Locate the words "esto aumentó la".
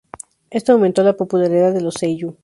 0.49-1.13